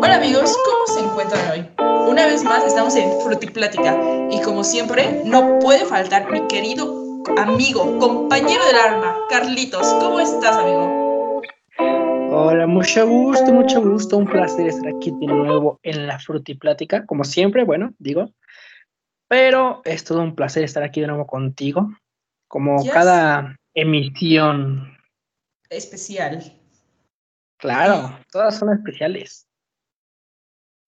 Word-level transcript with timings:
Hola 0.00 0.14
amigos, 0.14 0.56
¿cómo 0.64 0.86
se 0.86 1.00
encuentran 1.04 1.50
hoy? 1.50 2.08
Una 2.08 2.26
vez 2.26 2.44
más 2.44 2.64
estamos 2.64 2.94
en 2.94 3.20
Frutiplática 3.20 3.98
y 4.30 4.40
como 4.42 4.62
siempre 4.62 5.22
no 5.24 5.58
puede 5.58 5.84
faltar 5.86 6.30
mi 6.30 6.46
querido 6.46 7.24
amigo, 7.36 7.98
compañero 7.98 8.64
del 8.66 8.76
alma, 8.76 9.16
Carlitos. 9.28 9.84
¿Cómo 9.94 10.20
estás 10.20 10.56
amigo? 10.56 11.42
Hola, 12.30 12.68
mucho 12.68 13.08
gusto, 13.08 13.52
mucho 13.52 13.82
gusto, 13.82 14.18
un 14.18 14.26
placer 14.26 14.68
estar 14.68 14.86
aquí 14.94 15.10
de 15.10 15.26
nuevo 15.26 15.80
en 15.82 16.06
la 16.06 16.20
Frutiplática, 16.20 17.04
como 17.04 17.24
siempre, 17.24 17.64
bueno, 17.64 17.92
digo, 17.98 18.30
pero 19.26 19.82
es 19.84 20.04
todo 20.04 20.22
un 20.22 20.36
placer 20.36 20.62
estar 20.62 20.84
aquí 20.84 21.00
de 21.00 21.08
nuevo 21.08 21.26
contigo, 21.26 21.90
como 22.46 22.86
cada 22.86 23.56
emisión. 23.74 24.96
Especial. 25.68 26.54
Claro, 27.58 28.16
todas 28.30 28.56
son 28.56 28.72
especiales. 28.72 29.47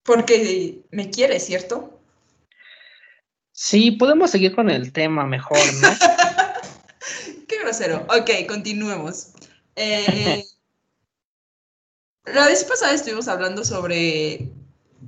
Porque 0.03 0.83
me 0.91 1.11
quieres, 1.11 1.45
¿cierto? 1.45 2.01
Sí, 3.53 3.91
podemos 3.93 4.31
seguir 4.31 4.55
con 4.55 4.71
el 4.71 4.93
tema 4.93 5.27
mejor, 5.27 5.59
¿no? 5.83 5.89
Qué 7.49 7.59
grosero. 7.59 8.07
Ok, 8.09 8.47
continuemos. 8.49 9.33
Eh, 9.77 10.45
la 12.25 12.47
vez 12.47 12.65
pasada 12.65 12.95
estuvimos 12.95 13.29
hablando 13.29 13.65
sobre 13.65 14.51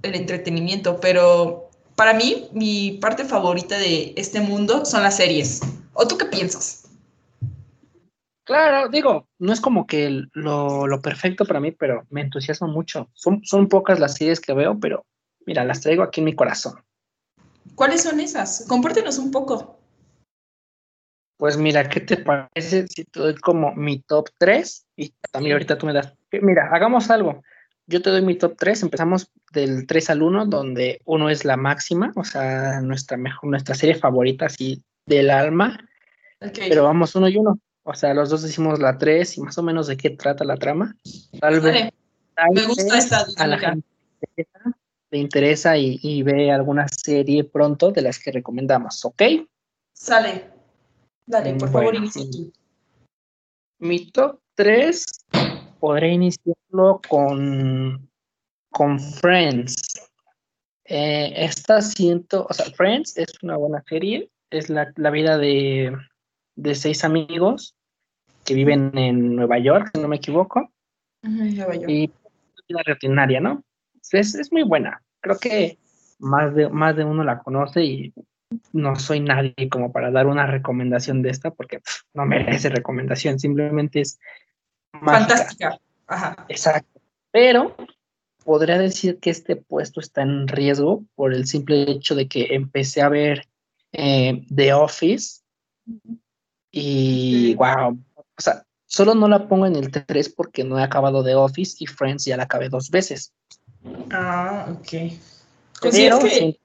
el 0.02 0.14
entretenimiento, 0.14 1.00
pero 1.00 1.70
para 1.96 2.14
mí, 2.14 2.48
mi 2.52 2.98
parte 3.00 3.24
favorita 3.24 3.78
de 3.78 4.12
este 4.16 4.40
mundo 4.40 4.84
son 4.84 5.02
las 5.02 5.16
series. 5.16 5.60
¿O 5.94 6.06
tú 6.06 6.18
qué 6.18 6.24
piensas? 6.26 6.81
Claro, 8.44 8.88
digo, 8.88 9.28
no 9.38 9.52
es 9.52 9.60
como 9.60 9.86
que 9.86 10.24
lo, 10.32 10.86
lo 10.86 11.00
perfecto 11.00 11.44
para 11.44 11.60
mí, 11.60 11.70
pero 11.70 12.06
me 12.10 12.22
entusiasma 12.22 12.66
mucho. 12.66 13.08
Son, 13.14 13.44
son 13.44 13.68
pocas 13.68 14.00
las 14.00 14.16
series 14.16 14.40
que 14.40 14.52
veo, 14.52 14.78
pero 14.80 15.04
mira, 15.46 15.64
las 15.64 15.80
traigo 15.80 16.02
aquí 16.02 16.20
en 16.20 16.26
mi 16.26 16.34
corazón. 16.34 16.82
¿Cuáles 17.74 18.02
son 18.02 18.18
esas? 18.18 18.64
Compártenos 18.68 19.18
un 19.18 19.30
poco. 19.30 19.78
Pues 21.36 21.56
mira, 21.56 21.88
¿qué 21.88 22.00
te 22.00 22.16
parece 22.18 22.86
si 22.88 23.04
te 23.04 23.20
doy 23.20 23.34
como 23.36 23.74
mi 23.74 24.00
top 24.02 24.28
3? 24.38 24.86
Y 24.96 25.14
también 25.30 25.54
ahorita 25.54 25.78
tú 25.78 25.86
me 25.86 25.92
das. 25.92 26.12
Mira, 26.30 26.68
hagamos 26.72 27.10
algo. 27.10 27.42
Yo 27.86 28.00
te 28.00 28.10
doy 28.10 28.22
mi 28.22 28.36
top 28.36 28.56
3, 28.56 28.84
empezamos 28.84 29.30
del 29.52 29.86
3 29.86 30.10
al 30.10 30.22
1, 30.22 30.46
donde 30.46 31.00
uno 31.04 31.30
es 31.30 31.44
la 31.44 31.56
máxima, 31.56 32.12
o 32.14 32.24
sea, 32.24 32.80
nuestra 32.80 33.16
mejor, 33.16 33.50
nuestra 33.50 33.74
serie 33.74 33.96
favorita, 33.96 34.46
así 34.46 34.82
del 35.06 35.30
alma. 35.30 35.78
Okay. 36.40 36.68
Pero 36.68 36.84
vamos 36.84 37.14
uno 37.14 37.28
y 37.28 37.36
uno. 37.36 37.58
O 37.84 37.94
sea, 37.94 38.14
los 38.14 38.30
dos 38.30 38.42
decimos 38.42 38.78
la 38.78 38.98
3 38.98 39.38
y 39.38 39.40
más 39.40 39.58
o 39.58 39.62
menos 39.62 39.86
de 39.86 39.96
qué 39.96 40.10
trata 40.10 40.44
la 40.44 40.56
trama. 40.56 40.96
Tal 41.40 41.60
vez. 41.60 41.92
Me 42.54 42.66
gusta 42.66 42.98
esta 42.98 43.26
a 43.36 43.46
la 43.46 43.58
gente 43.58 43.86
le 45.12 45.18
interesa 45.18 45.76
y, 45.76 46.00
y, 46.02 46.22
ve 46.22 46.50
alguna 46.50 46.86
serie 46.88 47.44
pronto 47.44 47.92
de 47.92 48.00
las 48.00 48.18
que 48.18 48.32
recomendamos, 48.32 49.04
¿ok? 49.04 49.22
Sale. 49.92 50.50
Dale, 51.26 51.52
por 51.54 51.70
bueno, 51.70 51.72
favor, 51.72 51.94
inicia 51.96 52.22
tú. 52.30 52.50
Mi 53.78 54.10
top 54.10 54.40
3 54.54 55.04
podré 55.78 56.12
iniciarlo 56.12 57.00
con, 57.06 58.10
con 58.70 58.98
Friends. 58.98 59.76
Eh, 60.86 61.32
esta 61.36 61.82
siento, 61.82 62.46
o 62.48 62.54
sea, 62.54 62.66
Friends 62.74 63.18
es 63.18 63.34
una 63.42 63.58
buena 63.58 63.84
serie, 63.86 64.30
es 64.50 64.70
la, 64.70 64.92
la 64.96 65.10
vida 65.10 65.36
de 65.36 65.94
de 66.54 66.74
seis 66.74 67.04
amigos 67.04 67.74
que 68.44 68.54
viven 68.54 68.96
en 68.96 69.36
Nueva 69.36 69.58
York, 69.58 69.90
si 69.94 70.00
no 70.00 70.08
me 70.08 70.16
equivoco. 70.16 70.70
Nueva 71.22 71.74
York. 71.74 71.88
Y 71.88 72.10
la 72.68 72.82
rutinaria, 72.86 73.40
¿no? 73.40 73.62
Es, 74.10 74.34
es, 74.34 74.52
muy 74.52 74.62
buena. 74.62 75.02
Creo 75.20 75.38
que 75.38 75.78
más 76.18 76.54
de, 76.54 76.68
más 76.68 76.96
de 76.96 77.04
uno 77.04 77.24
la 77.24 77.38
conoce 77.38 77.84
y 77.84 78.14
no 78.72 78.96
soy 78.96 79.20
nadie 79.20 79.68
como 79.70 79.92
para 79.92 80.10
dar 80.10 80.26
una 80.26 80.46
recomendación 80.46 81.22
de 81.22 81.30
esta 81.30 81.50
porque 81.50 81.78
pff, 81.78 82.02
no 82.14 82.26
merece 82.26 82.68
recomendación, 82.68 83.38
simplemente 83.38 84.00
es 84.00 84.18
mágica. 84.92 85.18
fantástica. 85.18 85.80
Ajá. 86.06 86.46
Exacto. 86.48 87.00
Pero 87.30 87.74
podría 88.44 88.78
decir 88.78 89.18
que 89.18 89.30
este 89.30 89.56
puesto 89.56 90.00
está 90.00 90.22
en 90.22 90.48
riesgo 90.48 91.04
por 91.14 91.32
el 91.32 91.46
simple 91.46 91.90
hecho 91.90 92.14
de 92.14 92.28
que 92.28 92.54
empecé 92.54 93.00
a 93.00 93.08
ver 93.08 93.46
eh, 93.92 94.44
The 94.54 94.74
Office 94.74 95.42
y 96.72 97.54
wow, 97.54 97.98
o 98.16 98.40
sea, 98.40 98.64
solo 98.86 99.14
no 99.14 99.28
la 99.28 99.46
pongo 99.46 99.66
en 99.66 99.76
el 99.76 99.90
3 99.90 100.30
porque 100.30 100.64
no 100.64 100.78
he 100.78 100.82
acabado 100.82 101.22
de 101.22 101.34
Office 101.34 101.76
y 101.78 101.86
Friends 101.86 102.24
ya 102.24 102.36
la 102.38 102.44
acabé 102.44 102.70
dos 102.70 102.90
veces. 102.90 103.32
Ah, 104.10 104.66
ok. 104.70 105.12
¿Consideras 105.80 106.24
que 106.24 106.30
sí. 106.30 106.60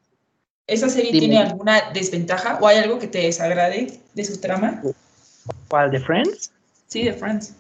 esa 0.66 0.90
serie 0.90 1.12
Dime. 1.12 1.20
tiene 1.20 1.40
alguna 1.40 1.92
desventaja 1.92 2.58
o 2.62 2.68
hay 2.68 2.78
algo 2.78 3.00
que 3.00 3.08
te 3.08 3.20
desagrade 3.20 4.00
de 4.14 4.24
su 4.24 4.40
trama? 4.40 4.82
¿Cuál, 5.68 5.92
de 5.92 6.00
Friends? 6.00 6.54
Sí, 6.88 7.04
de 7.04 7.14
Friends. 7.14 7.54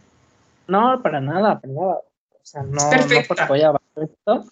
No, 0.68 1.02
para 1.04 1.20
nada, 1.20 1.60
para 1.60 1.74
nada. 1.74 1.94
O 1.94 2.44
sea, 2.44 2.64
no, 2.64 2.78
es 2.78 2.86
perfecta. 2.86 3.22
no 3.22 3.28
porque 3.28 3.46
voy 3.50 3.62
a 3.62 3.74
esto. 3.96 4.46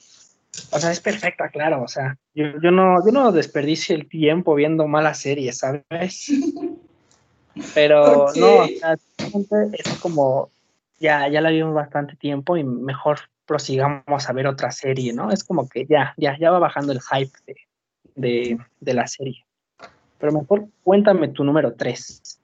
O 0.71 0.79
sea, 0.79 0.91
es 0.91 0.99
perfecta, 0.99 1.49
claro. 1.49 1.83
O 1.83 1.87
sea, 1.87 2.17
yo, 2.33 2.45
yo, 2.61 2.71
no, 2.71 3.05
yo 3.05 3.11
no 3.13 3.31
desperdicio 3.31 3.95
el 3.95 4.09
tiempo 4.09 4.53
viendo 4.55 4.85
malas 4.87 5.19
series, 5.19 5.59
¿sabes? 5.59 6.29
Pero 7.73 8.25
okay. 8.25 8.41
no, 8.41 8.55
o 8.57 8.67
sea, 8.67 8.97
es 9.73 9.99
como 9.99 10.49
ya, 10.99 11.27
ya 11.29 11.41
la 11.41 11.49
vimos 11.49 11.73
bastante 11.73 12.15
tiempo 12.15 12.57
y 12.57 12.63
mejor 12.63 13.19
prosigamos 13.45 14.27
a 14.27 14.33
ver 14.33 14.47
otra 14.47 14.71
serie, 14.71 15.13
¿no? 15.13 15.31
Es 15.31 15.43
como 15.43 15.69
que 15.69 15.85
ya, 15.85 16.13
ya, 16.17 16.37
ya 16.37 16.51
va 16.51 16.59
bajando 16.59 16.91
el 16.91 17.01
hype 17.01 17.37
de, 17.45 17.55
de, 18.15 18.57
de 18.79 18.93
la 18.93 19.07
serie. 19.07 19.45
Pero 20.17 20.31
mejor 20.31 20.67
cuéntame 20.83 21.27
tu 21.27 21.43
número 21.43 21.73
3. 21.73 22.39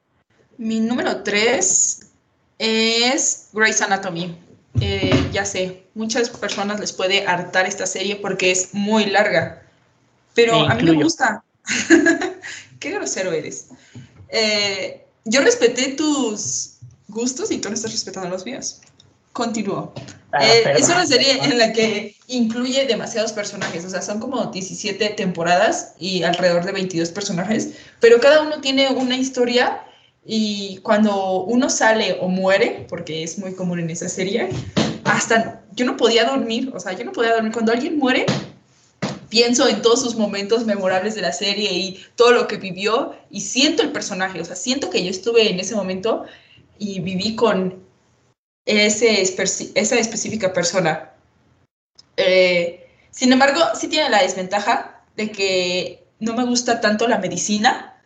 Mi 0.58 0.80
número 0.80 1.24
3 1.24 2.12
es 2.60 3.50
Grey's 3.54 3.82
Anatomy. 3.82 4.38
Eh, 4.80 5.30
ya 5.34 5.44
sé, 5.44 5.84
muchas 5.96 6.30
personas 6.30 6.80
les 6.80 6.94
puede 6.94 7.26
hartar 7.26 7.66
esta 7.66 7.86
serie 7.86 8.16
porque 8.16 8.52
es 8.52 8.74
muy 8.74 9.06
larga, 9.06 9.64
pero 10.34 10.62
me 10.62 10.72
a 10.72 10.76
mí 10.76 10.84
me 10.84 11.04
gusta. 11.04 11.44
Qué 12.80 12.92
grosero 12.92 13.32
eres. 13.34 13.70
Eh, 14.32 15.06
yo 15.26 15.42
respeté 15.42 15.90
tus 15.90 16.78
gustos 17.08 17.52
y 17.52 17.60
tú 17.60 17.70
no 17.70 17.76
estás 17.76 17.92
respetando 17.92 18.30
los 18.30 18.46
míos. 18.46 18.82
Continúo. 19.34 19.94
Ah, 20.34 20.46
eh, 20.46 20.74
es 20.78 20.88
una 20.90 21.06
serie 21.06 21.44
en 21.44 21.58
la 21.58 21.74
que 21.74 22.16
incluye 22.28 22.86
demasiados 22.86 23.34
personajes, 23.34 23.86
o 23.86 23.90
sea, 23.90 24.02
son 24.02 24.20
como 24.20 24.46
17 24.46 25.10
temporadas 25.10 25.94
y 26.00 26.24
alrededor 26.24 26.66
de 26.66 26.72
22 26.72 27.10
personajes, 27.10 27.72
pero 28.00 28.20
cada 28.20 28.42
uno 28.42 28.62
tiene 28.62 28.90
una 28.90 29.18
historia 29.18 29.84
y 30.26 30.78
cuando 30.84 31.44
uno 31.44 31.70
sale 31.70 32.18
o 32.22 32.28
muere, 32.28 32.86
porque 32.88 33.24
es 33.24 33.38
muy 33.40 33.54
común 33.54 33.80
en 33.80 33.90
esa 33.90 34.08
serie, 34.08 34.50
hasta 35.04 35.62
yo 35.74 35.86
no 35.86 35.98
podía 35.98 36.26
dormir, 36.26 36.72
o 36.74 36.80
sea, 36.80 36.94
yo 36.94 37.04
no 37.04 37.12
podía 37.12 37.34
dormir. 37.34 37.52
Cuando 37.52 37.72
alguien 37.72 37.98
muere, 37.98 38.26
pienso 39.32 39.68
en 39.68 39.82
todos 39.82 40.02
sus 40.02 40.16
momentos 40.16 40.66
memorables 40.66 41.16
de 41.16 41.22
la 41.22 41.32
serie 41.32 41.72
y 41.72 42.06
todo 42.16 42.34
lo 42.34 42.48
que 42.48 42.58
vivió 42.58 43.16
y 43.32 43.42
siento 43.42 43.82
el 43.82 43.94
personaje, 43.94 44.42
o 44.42 44.46
sea, 44.46 44.58
siento 44.58 44.90
que 44.90 45.04
yo 45.04 45.10
estuve 45.10 45.50
en 45.50 45.60
ese 45.60 45.74
momento 45.74 46.26
y 46.78 47.00
viví 47.00 47.36
con 47.36 47.82
ese, 48.66 49.22
esa 49.22 49.96
específica 49.96 50.52
persona. 50.52 51.14
Eh, 52.18 52.90
sin 53.10 53.32
embargo, 53.32 53.62
sí 53.74 53.88
tiene 53.88 54.10
la 54.10 54.22
desventaja 54.22 55.02
de 55.16 55.32
que 55.32 56.06
no 56.20 56.36
me 56.36 56.46
gusta 56.46 56.82
tanto 56.82 57.08
la 57.08 57.18
medicina, 57.18 58.04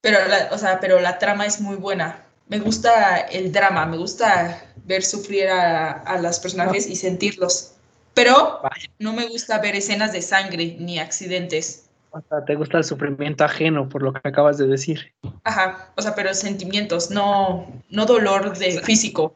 pero 0.00 0.18
la, 0.26 0.48
o 0.50 0.58
sea, 0.58 0.80
pero 0.80 1.00
la 1.00 1.18
trama 1.20 1.46
es 1.46 1.60
muy 1.60 1.76
buena. 1.76 2.26
Me 2.48 2.58
gusta 2.58 3.18
el 3.18 3.52
drama, 3.52 3.86
me 3.86 3.98
gusta 3.98 4.64
ver 4.84 5.04
sufrir 5.04 5.48
a, 5.48 5.92
a 5.92 6.18
los 6.18 6.40
personajes 6.40 6.88
y 6.88 6.96
sentirlos. 6.96 7.74
Pero 8.14 8.60
no 8.98 9.12
me 9.12 9.26
gusta 9.26 9.58
ver 9.58 9.76
escenas 9.76 10.12
de 10.12 10.22
sangre 10.22 10.76
ni 10.78 10.98
accidentes. 10.98 11.88
O 12.10 12.20
sea, 12.28 12.44
te 12.44 12.54
gusta 12.56 12.78
el 12.78 12.84
sufrimiento 12.84 13.44
ajeno, 13.44 13.88
por 13.88 14.02
lo 14.02 14.12
que 14.12 14.20
acabas 14.28 14.58
de 14.58 14.66
decir. 14.66 15.12
Ajá, 15.44 15.92
o 15.96 16.02
sea, 16.02 16.14
pero 16.14 16.34
sentimientos, 16.34 17.10
no, 17.10 17.66
no 17.88 18.04
dolor 18.04 18.56
de 18.58 18.80
físico. 18.82 19.34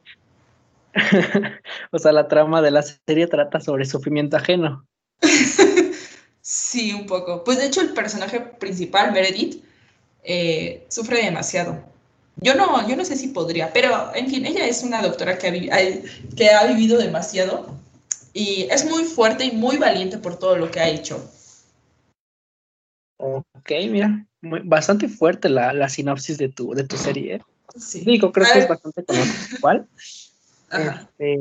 o 1.91 1.99
sea, 1.99 2.13
la 2.13 2.29
trama 2.29 2.61
de 2.61 2.71
la 2.71 2.83
serie 2.83 3.27
trata 3.29 3.61
sobre 3.61 3.87
sufrimiento 3.87 4.37
ajeno. 4.37 4.87
sí, 6.43 6.93
un 6.93 7.07
poco. 7.07 7.45
Pues 7.45 7.59
de 7.59 7.67
hecho 7.67 7.81
el 7.81 7.95
personaje 7.95 8.41
principal, 8.41 9.13
Meredith, 9.13 9.65
eh, 10.23 10.85
sufre 10.89 11.23
demasiado. 11.23 11.83
Yo 12.37 12.55
no, 12.55 12.87
yo 12.87 12.97
no 12.97 13.05
sé 13.07 13.17
si 13.17 13.29
podría, 13.29 13.73
pero 13.73 14.15
en 14.15 14.29
fin, 14.29 14.45
ella 14.45 14.67
es 14.67 14.83
una 14.83 15.01
doctora 15.01 15.39
que 15.39 15.71
ha, 15.73 16.37
que 16.37 16.51
ha 16.51 16.67
vivido 16.67 16.99
demasiado 16.99 17.76
y 18.37 18.69
es 18.71 18.85
muy 18.85 19.05
fuerte 19.05 19.47
y 19.47 19.53
muy 19.53 19.79
valiente 19.79 20.19
por 20.19 20.39
todo 20.39 20.59
lo 20.59 20.71
que 20.71 20.79
ha 20.79 20.89
hecho. 20.91 21.17
Ok, 23.17 23.71
mira, 23.91 24.27
muy, 24.43 24.61
bastante 24.63 25.09
fuerte 25.09 25.49
la, 25.49 25.73
la, 25.73 25.89
sinopsis 25.89 26.37
de 26.37 26.51
tu, 26.51 26.75
de 26.75 26.85
tu 26.85 26.99
serie. 26.99 27.37
¿eh? 27.37 27.43
Sí. 27.77 28.05
Digo, 28.05 28.33
creo 28.33 28.47
que 28.53 28.59
es 28.59 28.69
bastante 28.69 29.05
conocido. 29.05 29.59
¿Cuál? 29.61 29.89
Este, 30.69 31.39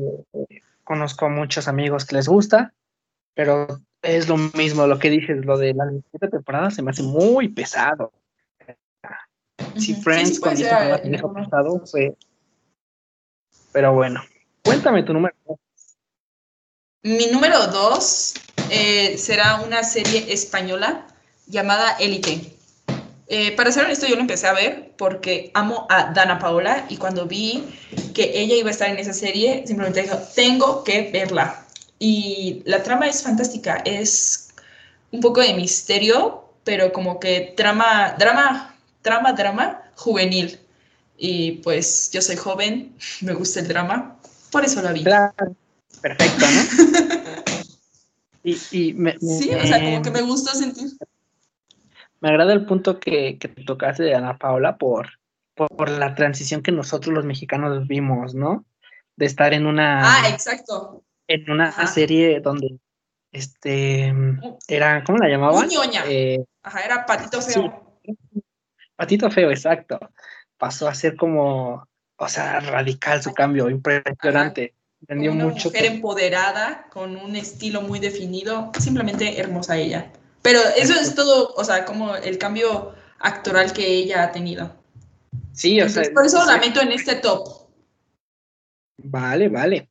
conozco 0.83 1.25
a 1.25 1.30
muchos 1.30 1.68
amigos 1.68 2.06
que 2.06 2.15
les 2.15 2.27
gusta, 2.27 2.75
pero 3.33 3.81
es 4.03 4.30
lo 4.30 4.38
mismo 4.38 4.86
lo 4.86 5.00
que 5.00 5.09
dices, 5.09 5.44
lo 5.44 5.57
de 5.57 5.74
la 5.74 5.89
siete 6.12 6.27
temporada 6.27 6.69
se 6.69 6.83
me 6.83 6.92
hace 6.92 7.01
muy 7.01 7.50
pesado. 7.50 8.13
Si 9.77 9.95
Friends 9.95 10.39
con 10.39 10.53
pesado 10.53 11.86
fue. 11.88 12.15
Pero 13.74 13.94
bueno, 13.94 14.21
cuéntame 14.63 15.01
tu 15.01 15.12
número. 15.12 15.36
Mi 17.06 17.28
número 17.28 17.68
dos 17.68 18.34
eh, 18.72 19.16
será 19.19 19.62
una 19.62 19.84
serie 19.84 20.25
española 20.34 21.06
llamada 21.46 21.96
Élite. 22.00 22.57
Eh, 23.28 23.52
para 23.56 23.72
ser 23.72 23.86
honesto, 23.86 24.07
yo 24.07 24.16
lo 24.16 24.22
empecé 24.22 24.48
a 24.48 24.54
ver 24.54 24.92
porque 24.98 25.52
amo 25.54 25.86
a 25.92 26.12
Dana 26.13 26.40
Paola 26.40 26.88
y 26.90 26.98
cuando 26.98 27.28
vi 27.28 27.63
que 28.16 28.31
ella 28.34 28.56
iba 28.56 28.69
a 28.69 28.72
estar 28.72 28.90
en 28.90 28.98
esa 28.98 29.13
serie, 29.13 29.63
simplemente 29.68 30.02
dije, 30.02 30.16
tengo 30.34 30.84
que 30.84 31.12
verla. 31.12 31.63
Y 32.00 32.63
la 32.66 32.81
trama 32.81 33.07
es 33.07 33.22
fantástica, 33.22 33.84
es 33.86 34.50
un 35.12 35.19
poco 35.19 35.42
de 35.42 35.54
misterio, 35.54 36.50
pero 36.63 36.92
como 36.92 37.19
que 37.19 37.54
trama, 37.56 38.16
drama, 38.18 38.75
trama, 39.04 39.34
drama 39.34 39.84
juvenil. 39.94 40.60
Y 41.19 41.52
pues 41.57 42.10
yo 42.12 42.19
soy 42.24 42.36
joven, 42.36 42.96
me 43.22 43.36
gusta 43.36 43.60
el 43.60 43.68
drama, 43.68 44.18
por 44.50 44.66
eso 44.66 44.81
la 44.81 44.92
vi. 44.92 45.04
Perfecto, 46.01 46.45
¿no? 46.45 47.44
y, 48.44 48.56
sí, 48.56 48.95
o 48.95 49.68
sea, 49.68 49.83
como 49.83 50.01
que 50.01 50.12
me 50.12 50.21
gusta 50.21 50.53
sentir. 50.53 50.92
Me 52.21 52.30
agrada 52.30 52.53
el 52.53 52.65
punto 52.65 53.00
que, 53.00 53.38
que 53.38 53.47
tocaste 53.47 54.03
de 54.03 54.15
Ana 54.15 54.38
Paula 54.38 54.77
por, 54.77 55.09
por, 55.53 55.89
la 55.89 56.15
transición 56.15 56.62
que 56.62 56.71
nosotros 56.71 57.13
los 57.13 57.25
mexicanos 57.25 57.88
vimos, 57.88 58.33
¿no? 58.33 58.65
De 59.15 59.25
estar 59.25 59.53
en 59.53 59.65
una. 59.65 60.01
Ah, 60.03 60.30
exacto. 60.30 61.03
En 61.27 61.50
una 61.50 61.71
serie 61.88 62.39
donde 62.39 62.80
este 63.31 64.13
era, 64.68 65.03
¿cómo 65.03 65.18
la 65.18 65.27
llamaban? 65.27 65.69
Eh, 66.07 66.44
Ajá, 66.63 66.81
era 66.81 67.06
Patito 67.06 67.42
Feo. 67.42 68.00
patito 68.95 69.30
Feo, 69.30 69.51
exacto. 69.51 70.00
Pasó 70.57 70.88
a 70.88 70.95
ser 70.95 71.15
como, 71.15 71.88
o 72.18 72.27
sea, 72.30 72.59
radical 72.59 73.21
su 73.21 73.33
cambio, 73.33 73.69
impresionante. 73.69 74.74
Entendió 75.01 75.31
una 75.31 75.45
mucho. 75.45 75.69
Mujer 75.69 75.86
empoderada, 75.86 76.88
con 76.92 77.15
un 77.15 77.36
estilo 77.36 77.81
muy 77.81 78.00
definido, 78.00 78.71
simplemente 78.80 79.39
hermosa 79.39 79.77
ella. 79.77 80.12
Pero 80.42 80.59
eso 80.77 80.94
es 80.94 81.15
todo, 81.15 81.53
o 81.56 81.63
sea, 81.63 81.86
como 81.86 82.15
el 82.15 82.38
cambio 82.38 82.94
actoral 83.19 83.74
que 83.74 83.86
ella 83.86 84.24
ha 84.24 84.31
tenido. 84.31 84.75
Sí, 85.53 85.80
o 85.81 85.89
sea. 85.89 86.03
Por 86.13 86.25
eso 86.25 86.44
la 86.45 86.57
meto 86.57 86.81
en 86.81 86.92
este 86.92 87.15
top. 87.15 87.47
Vale, 88.97 89.50
vale. 89.50 89.89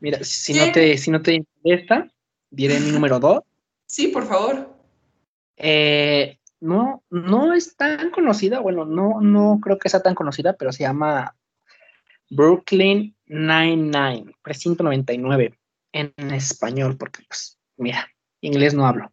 Mira, 0.00 0.18
si 0.22 0.54
no 0.54 0.70
te, 0.72 0.96
si 0.98 1.10
no 1.10 1.22
te 1.22 1.34
interesa, 1.34 2.08
diré 2.50 2.78
mi 2.80 2.90
número 2.90 3.18
dos. 3.18 3.42
Sí, 3.90 4.08
por 4.08 4.28
favor. 4.28 4.76
Eh, 5.56 6.38
no, 6.60 7.02
no 7.08 7.54
es 7.54 7.74
tan 7.74 8.10
conocida, 8.10 8.60
bueno, 8.60 8.84
no, 8.84 9.22
no 9.22 9.60
creo 9.62 9.78
que 9.78 9.88
sea 9.88 10.02
tan 10.02 10.14
conocida, 10.14 10.52
pero 10.52 10.72
se 10.72 10.82
llama 10.82 11.34
Brooklyn 12.28 13.16
Nine-Nine, 13.28 14.32
Precinto 14.42 14.82
99, 14.82 15.54
en 15.92 16.12
español, 16.32 16.96
porque 16.96 17.22
pues, 17.28 17.58
mira, 17.76 18.08
inglés 18.40 18.74
no 18.74 18.86
hablo. 18.86 19.12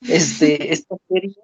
Este, 0.00 0.72
esta 0.72 0.96
serie 1.08 1.34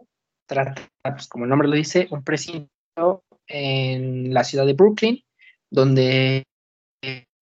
trata, 0.46 0.74
pues, 1.02 1.28
como 1.28 1.44
el 1.44 1.50
nombre 1.50 1.68
lo 1.68 1.76
dice, 1.76 2.08
un 2.10 2.22
precinto 2.22 3.24
en 3.46 4.32
la 4.34 4.44
ciudad 4.44 4.66
de 4.66 4.74
Brooklyn, 4.74 5.22
donde 5.70 6.44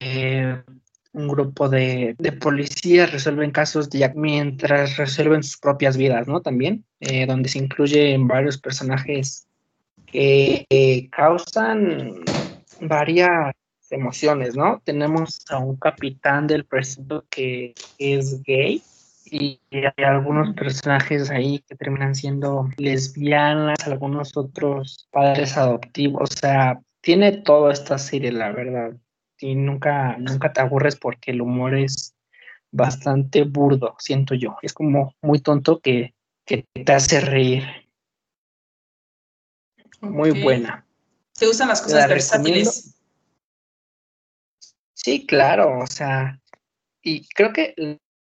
eh, 0.00 0.62
un 1.12 1.28
grupo 1.28 1.68
de, 1.68 2.14
policías 2.40 3.10
resuelven 3.10 3.50
casos 3.50 3.88
de, 3.88 4.12
mientras 4.14 4.98
resuelven 4.98 5.42
sus 5.42 5.56
propias 5.56 5.96
vidas, 5.96 6.28
¿no? 6.28 6.42
También, 6.42 6.84
eh, 7.00 7.26
donde 7.26 7.48
se 7.48 7.58
incluyen 7.58 8.28
varios 8.28 8.58
personajes 8.58 9.46
que 10.06 10.66
eh, 10.68 11.08
causan 11.10 12.22
varias 12.80 13.54
emociones, 13.90 14.56
¿no? 14.56 14.80
Tenemos 14.84 15.44
a 15.50 15.58
un 15.58 15.76
capitán 15.76 16.46
del 16.46 16.64
precinto 16.64 17.24
que 17.30 17.74
es 17.98 18.42
gay, 18.42 18.82
y 19.28 19.60
hay 19.70 20.04
algunos 20.04 20.54
personajes 20.54 21.30
ahí 21.30 21.58
que 21.68 21.74
terminan 21.74 22.14
siendo 22.14 22.68
lesbianas, 22.76 23.86
algunos 23.86 24.36
otros 24.36 25.08
padres 25.10 25.56
adoptivos, 25.56 26.30
o 26.30 26.36
sea, 26.36 26.80
tiene 27.00 27.32
toda 27.32 27.72
esta 27.72 27.98
serie, 27.98 28.32
la 28.32 28.52
verdad. 28.52 28.92
Y 29.38 29.54
nunca, 29.54 30.16
nunca 30.18 30.52
te 30.52 30.60
aburres 30.60 30.96
porque 30.96 31.32
el 31.32 31.42
humor 31.42 31.76
es 31.76 32.14
bastante 32.70 33.44
burdo, 33.44 33.96
siento 33.98 34.34
yo. 34.34 34.56
Es 34.62 34.72
como 34.72 35.14
muy 35.22 35.40
tonto 35.40 35.80
que, 35.80 36.14
te 36.44 36.92
hace 36.92 37.20
reír. 37.20 37.64
Muy 40.00 40.42
buena. 40.42 40.86
¿Te 41.36 41.46
gustan 41.46 41.68
las 41.68 41.82
cosas 41.82 42.08
versátiles? 42.08 42.95
Sí, 45.06 45.24
claro, 45.24 45.78
o 45.78 45.86
sea, 45.86 46.40
y 47.00 47.28
creo 47.28 47.52
que 47.52 47.76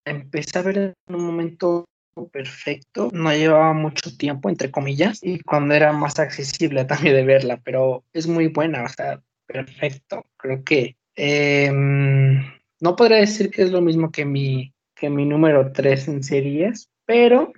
empecé 0.06 0.60
a 0.60 0.62
ver 0.62 0.78
en 0.78 1.16
un 1.16 1.26
momento 1.26 1.86
perfecto, 2.32 3.10
no 3.12 3.34
llevaba 3.34 3.74
mucho 3.74 4.16
tiempo, 4.16 4.50
entre 4.50 4.70
comillas, 4.70 5.18
y 5.24 5.40
cuando 5.40 5.74
era 5.74 5.94
más 5.94 6.20
accesible 6.20 6.86
también 6.86 7.16
de 7.16 7.26
verla, 7.26 7.60
pero 7.64 8.04
es 8.14 8.28
muy 8.28 8.50
buena, 8.50 8.84
o 8.84 8.88
sea, 8.88 9.20
perfecto. 9.48 10.28
Creo 10.38 10.64
que 10.64 10.96
em, 11.16 12.54
no 12.80 12.96
podría 12.96 13.18
decir 13.18 13.50
que 13.50 13.64
es 13.64 13.72
lo 13.72 13.82
mismo 13.82 14.12
que 14.12 14.26
mi, 14.26 14.72
que 14.94 15.10
mi 15.10 15.26
número 15.26 15.72
3 15.72 16.08
en 16.08 16.22
series, 16.22 16.92
pero 17.08 17.52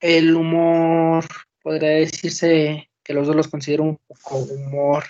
el 0.00 0.36
humor, 0.36 1.24
podría 1.62 1.92
decirse 1.92 2.90
que 3.02 3.14
los 3.14 3.26
dos 3.26 3.36
los 3.36 3.48
considero 3.48 3.84
un 3.84 3.96
poco 4.06 4.36
humor 4.36 5.04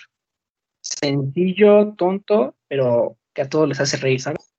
sencillo, 1.01 1.93
tonto, 1.97 2.55
pero 2.67 3.17
que 3.33 3.43
a 3.43 3.49
todos 3.49 3.67
les 3.67 3.79
hace 3.79 3.97
reír, 3.97 4.21
¿sabes? 4.21 4.51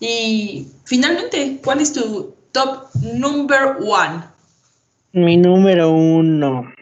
Y 0.00 0.68
finalmente, 0.84 1.60
¿cuál 1.64 1.80
es 1.80 1.92
tu 1.92 2.34
top 2.52 2.88
number 3.02 3.76
one? 3.80 4.24
Mi 5.12 5.36
número 5.36 5.90
uno, 5.90 6.72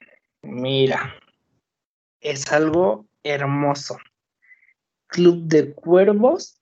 mira, 0.42 1.14
es 2.20 2.50
algo 2.52 3.06
hermoso. 3.22 3.96
Club 5.06 5.44
de 5.44 5.72
Cuervos 5.72 6.60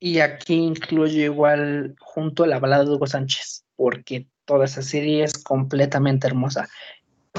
y 0.00 0.18
aquí 0.18 0.54
incluyo 0.54 1.24
igual 1.24 1.94
junto 2.00 2.44
a 2.44 2.46
la 2.46 2.58
balada 2.58 2.84
de 2.84 2.90
Hugo 2.90 3.06
Sánchez, 3.06 3.64
porque 3.76 4.26
toda 4.44 4.64
esa 4.64 4.82
serie 4.82 5.24
es 5.24 5.42
completamente 5.42 6.26
hermosa. 6.26 6.68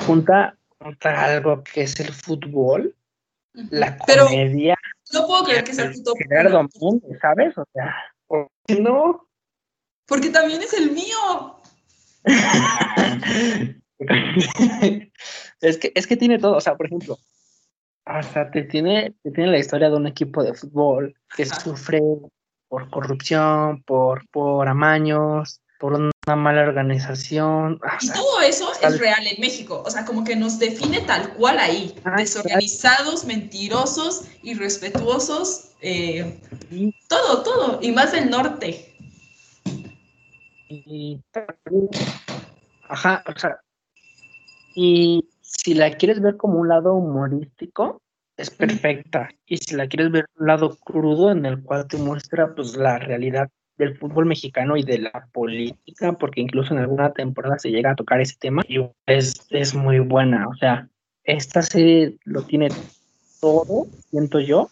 Junta, 0.05 0.58
junta 0.79 1.25
algo 1.25 1.63
que 1.63 1.84
es 1.84 2.00
el 2.00 2.13
fútbol, 2.13 2.96
la 3.53 3.98
comedia. 3.98 4.75
No 5.13 5.25
puedo 5.27 5.46
creer 5.46 5.63
que 5.63 5.74
sea 5.74 5.91
tu 5.91 6.03
top. 6.03 6.17
¿sabes? 7.22 7.58
O 7.58 7.65
sea, 7.74 7.96
¿Por 8.27 8.50
qué 8.65 8.79
no? 8.79 9.27
Porque 10.08 10.29
también 10.29 10.62
es 10.62 10.74
el 10.74 10.91
mío. 10.91 11.62
es, 15.62 15.77
que, 15.77 15.91
es 15.96 16.08
que 16.08 16.17
tiene 16.17 16.39
todo, 16.39 16.58
o 16.58 16.62
sea, 16.62 16.75
por 16.75 16.88
ejemplo, 16.88 17.17
hasta 18.05 18.51
te 18.51 18.63
tiene, 18.63 19.15
te 19.24 19.32
tiene 19.32 19.51
la 19.51 19.60
historia 19.60 19.89
de 19.89 19.96
un 19.96 20.08
equipo 20.08 20.44
de 20.44 20.53
fútbol 20.53 21.15
que 21.36 21.46
sufre 21.46 22.01
por 22.67 22.89
corrupción, 22.89 23.84
por, 23.84 24.27
por 24.29 24.67
amaños, 24.67 25.62
por 25.79 25.94
una 25.94 26.36
mala 26.36 26.63
organización. 26.63 27.79
y 28.01 28.10
todo 28.10 28.41
eso 28.41 28.72
es 28.82 29.00
real 29.00 29.25
en 29.27 29.39
México, 29.39 29.84
o 29.86 29.89
sea, 29.89 30.05
como 30.05 30.24
que 30.24 30.36
nos 30.36 30.60
define 30.60 31.01
tal 31.01 31.34
cual 31.34 31.60
ahí, 31.60 31.96
ah, 32.03 32.15
desorganizados, 32.17 33.25
mentirosos, 33.25 34.25
irrespetuosos, 34.44 35.72
eh, 35.82 36.39
todo, 37.08 37.44
todo, 37.44 37.79
y 37.82 37.91
más 37.91 38.12
del 38.12 38.29
norte. 38.29 38.96
Y, 40.67 41.22
ajá, 42.89 43.24
o 43.27 43.38
sea, 43.38 43.60
y 44.75 45.27
si 45.41 45.74
la 45.74 45.91
quieres 45.96 46.22
ver 46.22 46.38
como 46.38 46.60
un 46.60 46.67
lado 46.67 46.94
humorístico, 46.94 48.01
es 48.38 48.50
perfecta. 48.50 49.29
Y 49.46 49.58
si 49.58 49.75
la 49.75 49.88
quieres 49.88 50.12
ver 50.12 50.25
un 50.38 50.48
lado 50.48 50.75
crudo 50.77 51.32
en 51.32 51.46
el 51.46 51.63
cual 51.63 51.88
te 51.88 51.98
muestra 51.98 52.53
pues 52.53 52.75
la 52.75 53.00
realidad 53.00 53.50
del 53.77 53.98
fútbol 53.98 54.25
mexicano 54.25 54.77
y 54.77 54.84
de 54.84 55.00
la 55.00 55.27
política, 55.34 56.13
porque 56.13 56.41
incluso 56.41 56.74
en 56.74 56.79
alguna 56.79 57.12
temporada 57.13 57.60
se 57.60 57.72
llega 57.72 57.91
a 57.91 57.96
tocar 57.96 58.22
ese 58.22 58.36
tema 58.39 58.63
y 58.67 58.79
es, 59.05 59.48
es 59.50 59.74
muy 59.74 60.00
buena. 60.00 60.48
O 60.48 60.55
sea, 60.55 60.88
esta 61.24 61.62
serie 61.62 62.17
lo 62.24 62.44
tiene 62.44 62.70
todo, 63.41 63.88
siento 64.10 64.39
yo, 64.39 64.70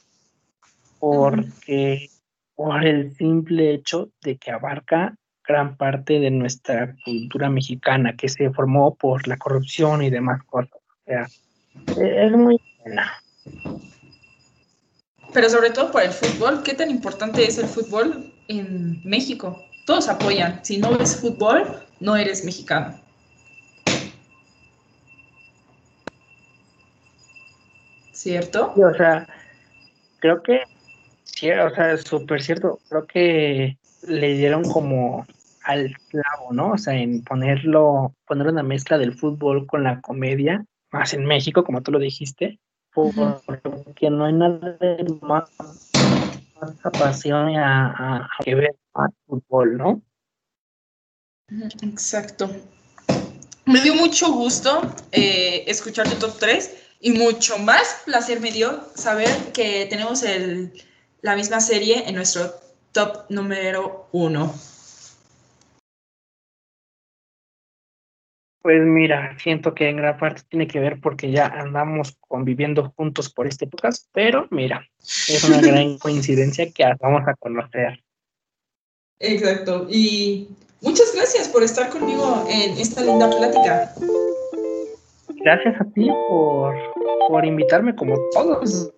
porque 1.00 2.10
por 2.56 2.86
el 2.86 3.16
simple 3.16 3.74
hecho 3.74 4.10
de 4.22 4.38
que 4.38 4.52
abarca 4.52 5.16
gran 5.46 5.76
parte 5.76 6.20
de 6.20 6.32
nuestra 6.32 6.96
cultura 7.04 7.50
mexicana 7.50 8.16
que 8.16 8.30
se 8.30 8.50
formó 8.52 8.96
por 8.96 9.28
la 9.28 9.38
corrupción 9.38 10.02
y 10.02 10.10
demás 10.10 10.42
cosas. 10.44 10.72
O 10.74 11.04
sea, 11.06 11.28
es 11.98 12.32
muy 12.32 12.58
buena. 12.80 13.12
pero 15.34 15.50
sobre 15.50 15.72
todo 15.72 15.92
por 15.92 16.04
el 16.04 16.12
fútbol. 16.12 16.64
¿Qué 16.64 16.74
tan 16.74 16.90
importante 16.90 17.44
es 17.44 17.58
el 17.58 17.66
fútbol 17.66 18.33
en 18.60 19.02
México? 19.04 19.66
Todos 19.86 20.10
apoyan. 20.10 20.64
Si 20.64 20.78
no 20.78 20.98
ves 20.98 21.20
fútbol, 21.20 21.84
no 22.00 22.16
eres 22.16 22.46
mexicano. 22.46 23.00
¿Cierto? 28.12 28.74
o 28.78 28.94
sea, 28.94 29.28
creo 30.20 30.42
que, 30.42 30.62
sí, 31.26 31.52
o 31.52 31.76
sea, 31.76 31.98
súper 31.98 32.42
cierto. 32.42 32.80
Creo 32.88 33.06
que 33.06 33.78
le 34.08 34.34
dieron 34.36 34.64
como 34.64 35.26
al 35.64 35.96
clavo, 36.10 36.54
¿no? 36.54 36.72
O 36.72 36.78
sea, 36.78 36.94
en 36.96 37.24
ponerlo, 37.24 38.14
poner 38.26 38.48
una 38.48 38.64
mezcla 38.64 38.98
del 38.98 39.14
fútbol 39.14 39.66
con 39.66 39.84
la 39.84 40.02
comedia, 40.02 40.66
más 40.92 41.14
en 41.14 41.26
México, 41.26 41.64
como 41.64 41.82
tú 41.82 41.92
lo 41.92 42.00
dijiste, 42.00 42.60
porque 42.94 44.10
no 44.10 44.26
hay 44.26 44.34
nada 44.34 44.78
de 44.80 45.06
más, 45.22 45.50
más 46.64 46.86
apasión 46.86 47.56
a, 47.58 48.30
que 48.44 48.56
ver 48.56 48.76
al 48.94 49.10
fútbol, 49.26 49.78
¿no? 49.78 50.02
Exacto. 51.82 52.50
Me 53.66 53.82
dio 53.82 53.96
mucho 53.96 54.32
gusto 54.32 54.82
eh, 55.12 55.64
escuchar 55.68 56.10
tu 56.10 56.16
top 56.16 56.38
3 56.40 56.72
y 57.02 57.12
mucho 57.12 57.58
más 57.60 58.02
placer 58.06 58.40
me 58.40 58.52
dio 58.52 58.84
saber 58.96 59.52
que 59.54 59.86
tenemos 59.90 60.24
el, 60.24 60.74
la 61.22 61.36
misma 61.36 61.60
serie 61.60 62.08
en 62.08 62.16
nuestro 62.16 62.54
top 62.92 63.26
número 63.30 64.08
1. 64.12 64.54
Pues 68.64 68.82
mira, 68.82 69.38
siento 69.40 69.76
que 69.76 69.90
en 69.90 69.98
gran 69.98 70.18
parte 70.18 70.42
tiene 70.48 70.68
que 70.68 70.80
ver 70.80 71.02
porque 71.02 71.30
ya 71.30 71.48
andamos 71.48 72.18
conviviendo 72.22 72.94
juntos 72.96 73.30
por 73.30 73.46
este 73.46 73.68
podcast, 73.68 74.08
pero 74.14 74.48
mira, 74.52 74.88
es 75.02 75.44
una 75.44 75.60
gran 75.60 75.98
coincidencia 76.00 76.72
que 76.72 76.86
vamos 77.02 77.24
a 77.28 77.34
conocer. 77.34 78.02
Exacto, 79.20 79.86
y 79.90 80.48
muchas 80.80 81.14
gracias 81.14 81.50
por 81.50 81.62
estar 81.62 81.90
conmigo 81.90 82.48
en 82.50 82.78
esta 82.78 83.02
linda 83.02 83.30
plática. 83.30 83.94
Gracias 85.44 85.82
a 85.82 85.84
ti 85.94 86.08
por, 86.30 86.74
por 87.28 87.46
invitarme 87.46 87.94
como 87.94 88.16
todas 88.32 88.94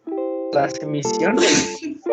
las 0.54 0.80
emisiones. 0.80 1.82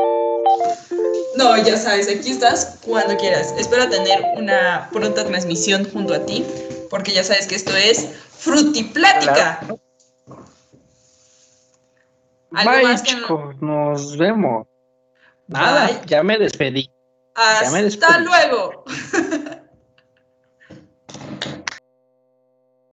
No, 1.34 1.56
ya 1.56 1.78
sabes, 1.78 2.08
aquí 2.08 2.30
estás 2.30 2.78
cuando 2.84 3.16
quieras. 3.16 3.54
Espero 3.58 3.88
tener 3.88 4.22
una 4.36 4.90
pronta 4.92 5.24
transmisión 5.24 5.88
junto 5.90 6.12
a 6.12 6.26
ti 6.26 6.44
porque 6.92 7.12
ya 7.12 7.24
sabes 7.24 7.46
que 7.46 7.54
esto 7.54 7.74
es 7.74 8.06
frutiplática. 8.36 9.66
Bye, 12.50 13.02
chicos, 13.02 13.56
nos 13.62 14.18
vemos. 14.18 14.66
Nada, 15.46 16.02
ya 16.04 16.22
me 16.22 16.36
despedí. 16.36 16.90
Hasta 17.34 18.18
luego. 18.18 18.84